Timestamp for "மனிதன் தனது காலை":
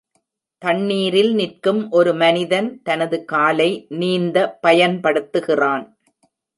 2.13-3.69